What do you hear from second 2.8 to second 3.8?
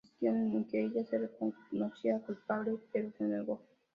pero se negó.